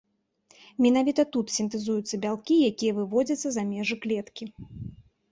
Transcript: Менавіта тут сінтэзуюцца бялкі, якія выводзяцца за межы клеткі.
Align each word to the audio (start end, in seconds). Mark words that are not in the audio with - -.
Менавіта 0.83 1.23
тут 1.35 1.51
сінтэзуюцца 1.55 2.19
бялкі, 2.23 2.57
якія 2.69 2.95
выводзяцца 3.01 3.47
за 3.57 3.65
межы 3.75 3.99
клеткі. 4.07 4.49